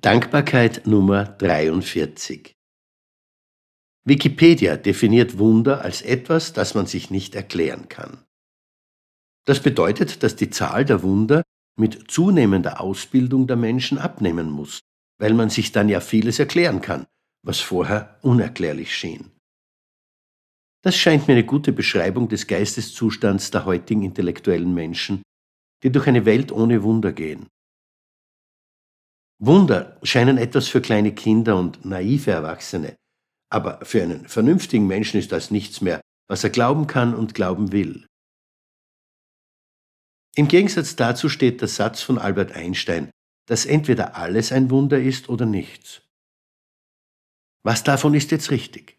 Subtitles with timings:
[0.00, 2.54] Dankbarkeit Nummer 43
[4.04, 8.24] Wikipedia definiert Wunder als etwas, das man sich nicht erklären kann.
[9.44, 11.42] Das bedeutet, dass die Zahl der Wunder
[11.76, 14.78] mit zunehmender Ausbildung der Menschen abnehmen muss,
[15.18, 17.08] weil man sich dann ja vieles erklären kann,
[17.44, 19.32] was vorher unerklärlich schien.
[20.84, 25.22] Das scheint mir eine gute Beschreibung des Geisteszustands der heutigen intellektuellen Menschen,
[25.82, 27.48] die durch eine Welt ohne Wunder gehen.
[29.40, 32.96] Wunder scheinen etwas für kleine Kinder und naive Erwachsene,
[33.50, 37.70] aber für einen vernünftigen Menschen ist das nichts mehr, was er glauben kann und glauben
[37.70, 38.06] will.
[40.34, 43.10] Im Gegensatz dazu steht der Satz von Albert Einstein,
[43.46, 46.02] dass entweder alles ein Wunder ist oder nichts.
[47.64, 48.98] Was davon ist jetzt richtig?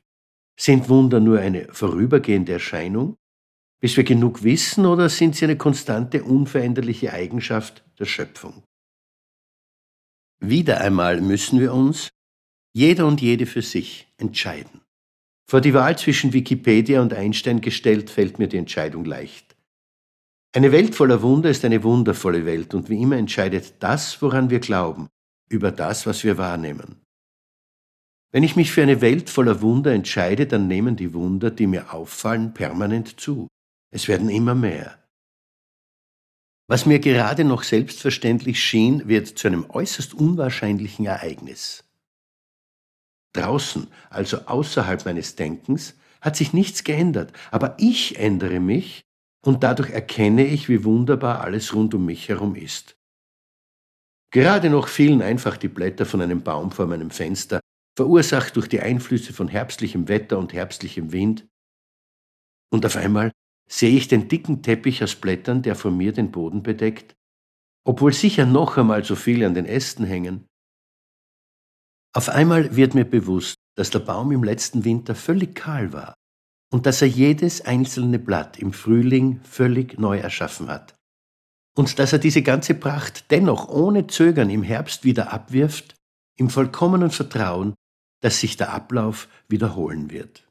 [0.60, 3.16] Sind Wunder nur eine vorübergehende Erscheinung,
[3.82, 8.64] bis wir genug wissen, oder sind sie eine konstante, unveränderliche Eigenschaft der Schöpfung?
[10.40, 12.10] Wieder einmal müssen wir uns,
[12.74, 14.82] jeder und jede für sich, entscheiden.
[15.50, 19.56] Vor die Wahl zwischen Wikipedia und Einstein gestellt, fällt mir die Entscheidung leicht.
[20.56, 24.60] Eine Welt voller Wunder ist eine wundervolle Welt und wie immer entscheidet das, woran wir
[24.60, 25.08] glauben,
[25.50, 27.02] über das, was wir wahrnehmen.
[28.32, 31.94] Wenn ich mich für eine Welt voller Wunder entscheide, dann nehmen die Wunder, die mir
[31.94, 33.48] auffallen, permanent zu.
[33.92, 34.99] Es werden immer mehr.
[36.70, 41.84] Was mir gerade noch selbstverständlich schien, wird zu einem äußerst unwahrscheinlichen Ereignis.
[43.34, 49.02] Draußen, also außerhalb meines Denkens, hat sich nichts geändert, aber ich ändere mich
[49.44, 52.96] und dadurch erkenne ich, wie wunderbar alles rund um mich herum ist.
[54.32, 57.62] Gerade noch fielen einfach die Blätter von einem Baum vor meinem Fenster,
[57.98, 61.48] verursacht durch die Einflüsse von herbstlichem Wetter und herbstlichem Wind,
[62.72, 63.32] und auf einmal
[63.70, 67.16] sehe ich den dicken Teppich aus Blättern, der vor mir den Boden bedeckt,
[67.86, 70.48] obwohl sicher noch einmal so viele an den Ästen hängen.
[72.14, 76.16] Auf einmal wird mir bewusst, dass der Baum im letzten Winter völlig kahl war
[76.72, 80.96] und dass er jedes einzelne Blatt im Frühling völlig neu erschaffen hat.
[81.78, 85.96] Und dass er diese ganze Pracht dennoch ohne Zögern im Herbst wieder abwirft,
[86.38, 87.76] im vollkommenen Vertrauen,
[88.22, 90.48] dass sich der Ablauf wiederholen wird.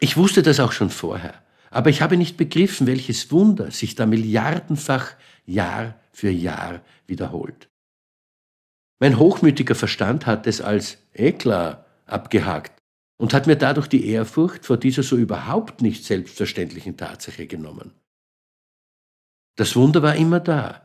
[0.00, 1.42] Ich wusste das auch schon vorher.
[1.72, 5.14] Aber ich habe nicht begriffen, welches Wunder sich da milliardenfach
[5.46, 7.70] Jahr für Jahr wiederholt.
[9.00, 12.78] Mein hochmütiger Verstand hat es als eh klar abgehakt
[13.16, 17.92] und hat mir dadurch die Ehrfurcht vor dieser so überhaupt nicht selbstverständlichen Tatsache genommen.
[19.56, 20.84] Das Wunder war immer da.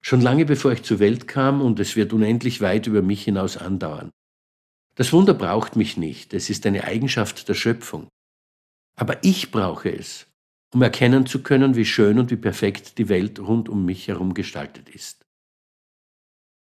[0.00, 3.56] Schon lange bevor ich zur Welt kam und es wird unendlich weit über mich hinaus
[3.56, 4.10] andauern.
[4.94, 8.08] Das Wunder braucht mich nicht, es ist eine Eigenschaft der Schöpfung.
[8.96, 10.26] Aber ich brauche es,
[10.72, 14.34] um erkennen zu können, wie schön und wie perfekt die Welt rund um mich herum
[14.34, 15.24] gestaltet ist.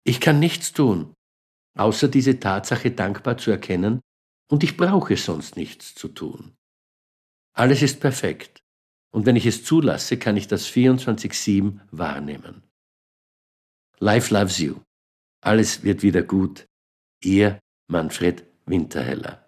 [0.04, 1.14] Ich kann nichts tun,
[1.76, 4.00] außer diese Tatsache dankbar zu erkennen,
[4.48, 6.54] und ich brauche sonst nichts zu tun.
[7.52, 8.60] Alles ist perfekt,
[9.12, 12.62] und wenn ich es zulasse, kann ich das 24-7 wahrnehmen.
[13.98, 14.80] Life loves you.
[15.42, 16.66] Alles wird wieder gut.
[17.24, 19.45] Ihr Manfred Winterheller.